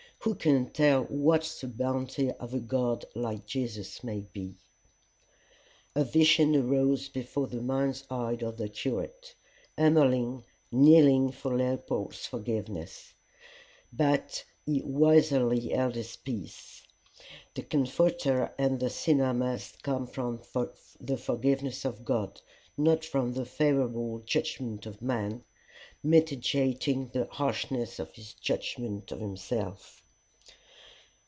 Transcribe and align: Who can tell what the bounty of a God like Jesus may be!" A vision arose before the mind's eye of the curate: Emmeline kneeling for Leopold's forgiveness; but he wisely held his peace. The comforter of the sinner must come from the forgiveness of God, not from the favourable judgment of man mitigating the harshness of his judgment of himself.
Who 0.23 0.35
can 0.35 0.69
tell 0.69 1.05
what 1.05 1.41
the 1.61 1.67
bounty 1.67 2.29
of 2.33 2.53
a 2.53 2.59
God 2.59 3.05
like 3.15 3.47
Jesus 3.47 4.03
may 4.03 4.19
be!" 4.21 4.53
A 5.95 6.03
vision 6.03 6.55
arose 6.55 7.09
before 7.09 7.47
the 7.47 7.59
mind's 7.59 8.03
eye 8.07 8.37
of 8.43 8.57
the 8.57 8.69
curate: 8.69 9.33
Emmeline 9.79 10.43
kneeling 10.71 11.31
for 11.31 11.57
Leopold's 11.57 12.27
forgiveness; 12.27 13.15
but 13.91 14.43
he 14.63 14.83
wisely 14.83 15.69
held 15.69 15.95
his 15.95 16.15
peace. 16.17 16.83
The 17.55 17.63
comforter 17.63 18.53
of 18.59 18.77
the 18.77 18.91
sinner 18.91 19.33
must 19.33 19.81
come 19.81 20.05
from 20.05 20.43
the 20.99 21.17
forgiveness 21.17 21.83
of 21.83 22.05
God, 22.05 22.39
not 22.77 23.03
from 23.03 23.33
the 23.33 23.45
favourable 23.45 24.19
judgment 24.19 24.85
of 24.85 25.01
man 25.01 25.43
mitigating 26.03 27.07
the 27.11 27.25
harshness 27.25 27.97
of 27.97 28.11
his 28.13 28.35
judgment 28.35 29.11
of 29.11 29.19
himself. 29.19 29.97